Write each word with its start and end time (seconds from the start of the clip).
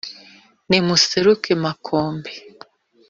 nimuseruke 0.69 1.51
makombe 1.63 2.31